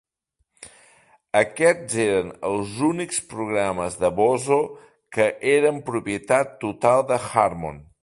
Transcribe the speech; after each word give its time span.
Aquests 1.41 1.97
eren 2.05 2.31
els 2.49 2.73
únics 2.89 3.21
programes 3.35 4.01
de 4.05 4.13
Bozo 4.23 4.61
que 5.19 5.31
eren 5.57 5.83
propietat 5.93 6.61
total 6.69 7.09
de 7.13 7.25
Harmon. 7.31 7.83